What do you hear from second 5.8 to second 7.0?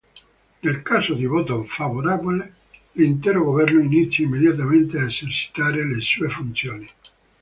le sue funzioni.